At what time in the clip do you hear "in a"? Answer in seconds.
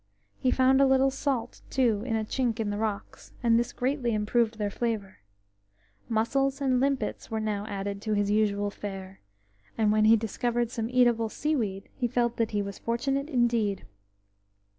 2.07-2.23